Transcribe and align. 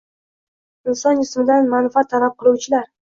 inson 0.93 1.21
jismidan 1.23 1.69
manfaat 1.75 2.11
talab 2.15 2.35
qiluvchilar 2.41 2.89